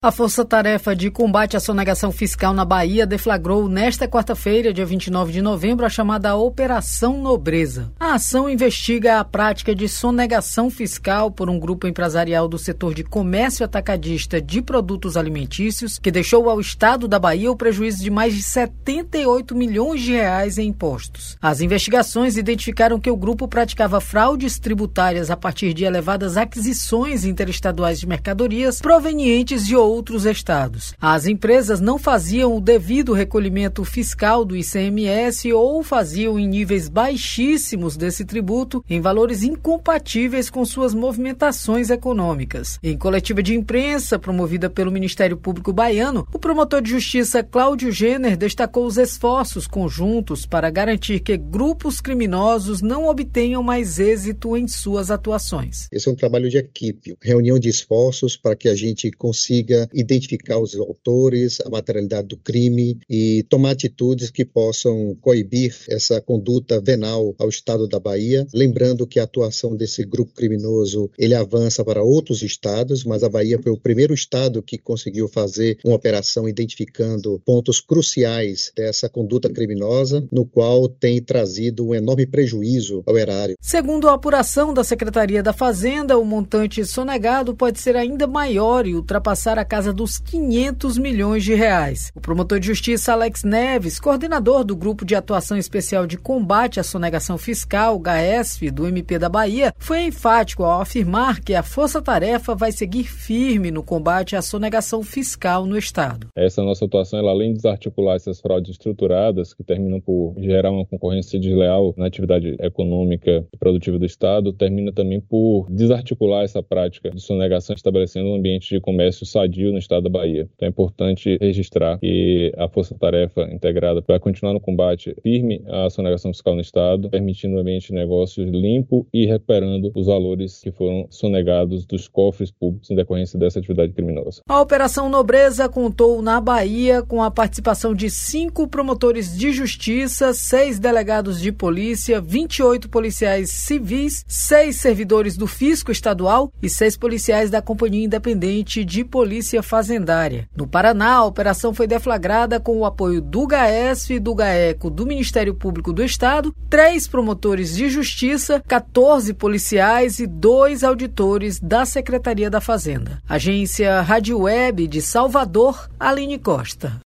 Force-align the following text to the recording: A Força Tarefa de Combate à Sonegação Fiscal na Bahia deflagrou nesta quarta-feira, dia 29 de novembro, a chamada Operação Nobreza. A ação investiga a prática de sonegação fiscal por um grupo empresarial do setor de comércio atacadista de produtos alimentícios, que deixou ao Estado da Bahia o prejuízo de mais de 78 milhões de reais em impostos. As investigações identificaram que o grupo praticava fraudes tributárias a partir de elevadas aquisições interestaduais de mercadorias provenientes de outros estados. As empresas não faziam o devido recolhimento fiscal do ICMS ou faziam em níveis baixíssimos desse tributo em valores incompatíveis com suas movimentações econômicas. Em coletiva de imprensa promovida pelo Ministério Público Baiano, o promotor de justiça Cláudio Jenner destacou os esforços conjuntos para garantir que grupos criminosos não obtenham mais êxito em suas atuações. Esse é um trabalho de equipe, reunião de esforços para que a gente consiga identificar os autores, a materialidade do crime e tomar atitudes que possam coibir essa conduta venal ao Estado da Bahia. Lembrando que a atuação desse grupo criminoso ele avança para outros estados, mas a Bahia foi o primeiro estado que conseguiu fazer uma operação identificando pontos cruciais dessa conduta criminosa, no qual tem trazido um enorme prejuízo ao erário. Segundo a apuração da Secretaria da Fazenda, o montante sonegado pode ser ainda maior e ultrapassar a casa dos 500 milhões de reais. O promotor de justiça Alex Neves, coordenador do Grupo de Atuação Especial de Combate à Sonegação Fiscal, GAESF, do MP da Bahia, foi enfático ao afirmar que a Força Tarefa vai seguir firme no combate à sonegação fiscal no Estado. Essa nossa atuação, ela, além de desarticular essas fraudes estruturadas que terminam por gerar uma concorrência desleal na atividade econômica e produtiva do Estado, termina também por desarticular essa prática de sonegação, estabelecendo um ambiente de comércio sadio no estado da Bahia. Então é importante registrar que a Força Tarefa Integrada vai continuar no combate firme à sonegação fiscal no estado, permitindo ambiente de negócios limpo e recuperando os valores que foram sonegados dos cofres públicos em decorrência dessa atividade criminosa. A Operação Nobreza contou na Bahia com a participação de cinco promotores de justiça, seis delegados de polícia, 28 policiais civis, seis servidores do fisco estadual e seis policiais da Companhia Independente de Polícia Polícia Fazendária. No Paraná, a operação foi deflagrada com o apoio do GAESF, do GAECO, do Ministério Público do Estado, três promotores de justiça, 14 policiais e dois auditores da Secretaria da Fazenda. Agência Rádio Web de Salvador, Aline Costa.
A 0.00 0.12
Força 0.12 0.44
Tarefa 0.44 0.94
de 0.94 1.10
Combate 1.10 1.56
à 1.56 1.60
Sonegação 1.60 2.12
Fiscal 2.12 2.54
na 2.54 2.64
Bahia 2.64 3.04
deflagrou 3.04 3.68
nesta 3.68 4.06
quarta-feira, 4.06 4.72
dia 4.72 4.86
29 4.86 5.32
de 5.32 5.42
novembro, 5.42 5.84
a 5.84 5.88
chamada 5.88 6.36
Operação 6.36 7.20
Nobreza. 7.20 7.90
A 7.98 8.14
ação 8.14 8.48
investiga 8.48 9.18
a 9.18 9.24
prática 9.24 9.74
de 9.74 9.88
sonegação 9.88 10.70
fiscal 10.70 11.32
por 11.32 11.50
um 11.50 11.58
grupo 11.58 11.88
empresarial 11.88 12.46
do 12.46 12.56
setor 12.56 12.94
de 12.94 13.02
comércio 13.02 13.64
atacadista 13.64 14.40
de 14.40 14.62
produtos 14.62 15.16
alimentícios, 15.16 15.98
que 15.98 16.12
deixou 16.12 16.48
ao 16.48 16.60
Estado 16.60 17.08
da 17.08 17.18
Bahia 17.18 17.50
o 17.50 17.56
prejuízo 17.56 18.00
de 18.00 18.08
mais 18.08 18.36
de 18.36 18.42
78 18.44 19.52
milhões 19.56 20.00
de 20.00 20.12
reais 20.12 20.58
em 20.58 20.68
impostos. 20.68 21.36
As 21.42 21.60
investigações 21.60 22.36
identificaram 22.36 23.00
que 23.00 23.10
o 23.10 23.16
grupo 23.16 23.48
praticava 23.48 24.00
fraudes 24.00 24.60
tributárias 24.60 25.28
a 25.28 25.36
partir 25.36 25.74
de 25.74 25.82
elevadas 25.82 26.36
aquisições 26.36 27.24
interestaduais 27.24 27.98
de 27.98 28.06
mercadorias 28.06 28.80
provenientes 28.80 29.66
de 29.66 29.74
outros 29.88 30.26
estados. 30.26 30.94
As 31.00 31.26
empresas 31.26 31.80
não 31.80 31.98
faziam 31.98 32.56
o 32.56 32.60
devido 32.60 33.12
recolhimento 33.12 33.84
fiscal 33.84 34.44
do 34.44 34.56
ICMS 34.56 35.52
ou 35.52 35.82
faziam 35.82 36.38
em 36.38 36.46
níveis 36.46 36.88
baixíssimos 36.88 37.96
desse 37.96 38.24
tributo 38.24 38.84
em 38.88 39.00
valores 39.00 39.42
incompatíveis 39.42 40.50
com 40.50 40.64
suas 40.64 40.94
movimentações 40.94 41.90
econômicas. 41.90 42.78
Em 42.82 42.96
coletiva 42.96 43.42
de 43.42 43.54
imprensa 43.54 44.18
promovida 44.18 44.68
pelo 44.68 44.92
Ministério 44.92 45.36
Público 45.36 45.72
Baiano, 45.72 46.26
o 46.32 46.38
promotor 46.38 46.82
de 46.82 46.90
justiça 46.90 47.42
Cláudio 47.42 47.90
Jenner 47.90 48.36
destacou 48.36 48.86
os 48.86 48.98
esforços 48.98 49.66
conjuntos 49.66 50.44
para 50.44 50.70
garantir 50.70 51.20
que 51.20 51.36
grupos 51.36 52.00
criminosos 52.00 52.82
não 52.82 53.06
obtenham 53.06 53.62
mais 53.62 53.98
êxito 53.98 54.56
em 54.56 54.66
suas 54.66 55.10
atuações. 55.10 55.88
Esse 55.92 56.08
é 56.08 56.12
um 56.12 56.16
trabalho 56.16 56.50
de 56.50 56.58
equipe, 56.58 57.16
reunião 57.20 57.58
de 57.58 57.68
esforços 57.68 58.36
para 58.36 58.56
que 58.56 58.68
a 58.68 58.74
gente 58.74 59.10
consiga 59.12 59.77
identificar 59.92 60.58
os 60.58 60.74
autores, 60.74 61.60
a 61.60 61.70
materialidade 61.70 62.28
do 62.28 62.36
crime 62.36 62.98
e 63.08 63.44
tomar 63.48 63.70
atitudes 63.70 64.30
que 64.30 64.44
possam 64.44 65.16
coibir 65.20 65.74
essa 65.88 66.20
conduta 66.20 66.80
venal 66.80 67.34
ao 67.38 67.48
Estado 67.48 67.86
da 67.86 68.00
Bahia. 68.00 68.46
Lembrando 68.54 69.06
que 69.06 69.20
a 69.20 69.24
atuação 69.24 69.76
desse 69.76 70.04
grupo 70.04 70.32
criminoso 70.32 71.10
ele 71.18 71.34
avança 71.34 71.84
para 71.84 72.02
outros 72.02 72.42
estados, 72.42 73.04
mas 73.04 73.22
a 73.22 73.28
Bahia 73.28 73.60
foi 73.62 73.72
o 73.72 73.80
primeiro 73.80 74.14
estado 74.14 74.62
que 74.62 74.78
conseguiu 74.78 75.28
fazer 75.28 75.78
uma 75.84 75.96
operação 75.96 76.48
identificando 76.48 77.40
pontos 77.44 77.80
cruciais 77.80 78.72
dessa 78.76 79.08
conduta 79.08 79.50
criminosa, 79.50 80.26
no 80.30 80.44
qual 80.44 80.88
tem 80.88 81.20
trazido 81.22 81.86
um 81.86 81.94
enorme 81.94 82.26
prejuízo 82.26 83.02
ao 83.06 83.16
erário. 83.16 83.56
Segundo 83.60 84.08
a 84.08 84.14
apuração 84.14 84.72
da 84.72 84.84
Secretaria 84.84 85.42
da 85.42 85.52
Fazenda, 85.52 86.18
o 86.18 86.24
montante 86.24 86.84
sonegado 86.84 87.54
pode 87.54 87.80
ser 87.80 87.96
ainda 87.96 88.26
maior 88.26 88.86
e 88.86 88.94
ultrapassar 88.94 89.58
a 89.58 89.64
casa 89.68 89.92
dos 89.92 90.18
500 90.18 90.96
milhões 90.96 91.44
de 91.44 91.54
reais. 91.54 92.10
O 92.16 92.20
promotor 92.20 92.58
de 92.58 92.66
justiça 92.66 93.12
Alex 93.12 93.44
Neves, 93.44 94.00
coordenador 94.00 94.64
do 94.64 94.74
Grupo 94.74 95.04
de 95.04 95.14
Atuação 95.14 95.58
Especial 95.58 96.06
de 96.06 96.16
Combate 96.16 96.80
à 96.80 96.82
Sonegação 96.82 97.36
Fiscal, 97.36 97.98
GAESF, 97.98 98.70
do 98.70 98.88
MP 98.88 99.18
da 99.18 99.28
Bahia, 99.28 99.74
foi 99.78 100.04
enfático 100.04 100.64
ao 100.64 100.80
afirmar 100.80 101.40
que 101.40 101.54
a 101.54 101.62
Força 101.62 102.00
Tarefa 102.00 102.54
vai 102.54 102.72
seguir 102.72 103.04
firme 103.04 103.70
no 103.70 103.82
combate 103.82 104.34
à 104.34 104.40
sonegação 104.40 105.02
fiscal 105.02 105.66
no 105.66 105.76
Estado. 105.76 106.28
Essa 106.34 106.62
nossa 106.62 106.86
atuação, 106.86 107.18
ela, 107.18 107.30
além 107.30 107.50
de 107.50 107.58
desarticular 107.58 108.16
essas 108.16 108.40
fraudes 108.40 108.70
estruturadas 108.70 109.52
que 109.52 109.62
terminam 109.62 110.00
por 110.00 110.34
gerar 110.38 110.70
uma 110.70 110.86
concorrência 110.86 111.38
desleal 111.38 111.92
na 111.94 112.06
atividade 112.06 112.56
econômica 112.58 113.46
e 113.52 113.58
produtiva 113.58 113.98
do 113.98 114.06
Estado, 114.06 114.50
termina 114.50 114.92
também 114.92 115.20
por 115.20 115.66
desarticular 115.68 116.44
essa 116.44 116.62
prática 116.62 117.10
de 117.10 117.20
sonegação, 117.20 117.76
estabelecendo 117.76 118.30
um 118.30 118.36
ambiente 118.36 118.74
de 118.74 118.80
comércio 118.80 119.26
sadio 119.26 119.57
no 119.64 119.78
estado 119.78 120.04
da 120.04 120.10
Bahia. 120.10 120.48
Então 120.54 120.66
é 120.66 120.70
importante 120.70 121.38
registrar 121.40 121.98
que 121.98 122.52
a 122.56 122.68
Força 122.68 122.94
Tarefa 122.98 123.42
Integrada 123.52 124.02
vai 124.06 124.18
continuar 124.18 124.52
no 124.52 124.60
combate 124.60 125.14
firme 125.22 125.62
à 125.66 125.90
sonegação 125.90 126.32
fiscal 126.32 126.54
no 126.54 126.60
estado, 126.60 127.10
permitindo 127.10 127.58
ambiente 127.58 127.88
de 127.88 127.94
negócios 127.94 128.48
limpo 128.50 129.06
e 129.12 129.26
recuperando 129.26 129.90
os 129.94 130.06
valores 130.06 130.60
que 130.60 130.70
foram 130.70 131.06
sonegados 131.10 131.84
dos 131.84 132.08
cofres 132.08 132.50
públicos 132.50 132.90
em 132.90 132.94
decorrência 132.94 133.38
dessa 133.38 133.58
atividade 133.58 133.92
criminosa. 133.92 134.42
A 134.48 134.60
Operação 134.60 135.08
Nobreza 135.08 135.68
contou 135.68 136.22
na 136.22 136.40
Bahia 136.40 137.02
com 137.02 137.22
a 137.22 137.30
participação 137.30 137.94
de 137.94 138.10
cinco 138.10 138.68
promotores 138.68 139.36
de 139.36 139.52
justiça, 139.52 140.32
seis 140.32 140.78
delegados 140.78 141.40
de 141.40 141.52
polícia, 141.52 142.20
28 142.20 142.88
policiais 142.88 143.50
civis, 143.50 144.24
seis 144.26 144.76
servidores 144.76 145.36
do 145.36 145.46
fisco 145.46 145.90
estadual 145.90 146.52
e 146.62 146.68
seis 146.68 146.96
policiais 146.96 147.50
da 147.50 147.62
Companhia 147.62 148.04
Independente 148.04 148.84
de 148.84 149.04
Polícia 149.04 149.47
Polícia 149.48 149.62
Fazendária. 149.62 150.46
No 150.54 150.66
Paraná, 150.66 151.14
a 151.14 151.24
operação 151.24 151.72
foi 151.72 151.86
deflagrada 151.86 152.60
com 152.60 152.76
o 152.76 152.84
apoio 152.84 153.22
do 153.22 153.46
GAESF, 153.46 154.18
do 154.18 154.34
GAECO, 154.34 154.90
do 154.90 155.06
Ministério 155.06 155.54
Público 155.54 155.90
do 155.90 156.04
Estado, 156.04 156.54
três 156.68 157.08
promotores 157.08 157.74
de 157.74 157.88
justiça, 157.88 158.62
14 158.68 159.32
policiais 159.32 160.18
e 160.18 160.26
dois 160.26 160.84
auditores 160.84 161.58
da 161.58 161.86
Secretaria 161.86 162.50
da 162.50 162.60
Fazenda. 162.60 163.22
Agência 163.26 164.02
Rádio 164.02 164.40
Web 164.40 164.86
de 164.86 165.00
Salvador, 165.00 165.88
Aline 165.98 166.38
Costa. 166.38 167.00